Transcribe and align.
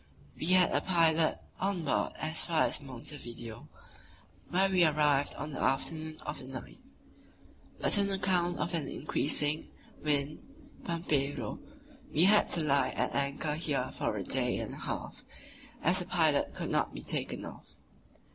We 0.35 0.47
had 0.47 0.71
a 0.71 0.81
pilot 0.81 1.37
on 1.59 1.85
board 1.85 2.13
as 2.15 2.43
far 2.43 2.63
as 2.63 2.81
Montevideo, 2.81 3.69
where 4.49 4.67
we 4.67 4.83
arrived 4.83 5.35
on 5.35 5.51
the 5.51 5.61
afternoon 5.61 6.17
of 6.21 6.39
the 6.39 6.45
9th; 6.47 6.79
but 7.79 7.99
on 7.99 8.09
account 8.09 8.57
of 8.57 8.73
an 8.73 8.87
increasing 8.87 9.69
wind 10.03 10.39
(pampero) 10.85 11.59
we 12.11 12.23
had 12.23 12.49
to 12.49 12.63
lie 12.63 12.89
at 12.89 13.13
anchor 13.13 13.53
here 13.53 13.91
for 13.91 14.17
a 14.17 14.23
day 14.23 14.57
and 14.57 14.73
a 14.73 14.79
half, 14.79 15.23
as 15.83 15.99
the 15.99 16.05
pilot 16.05 16.55
could 16.55 16.71
not 16.71 16.95
be 16.95 17.03
taken 17.03 17.45
off. 17.45 17.67